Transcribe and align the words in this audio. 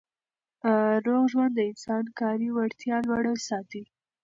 روغ 1.05 1.23
ژوند 1.31 1.51
د 1.55 1.59
انسان 1.71 2.03
کاري 2.19 2.49
وړتیا 2.51 2.97
لوړه 3.07 3.33
ساتي. 3.47 3.83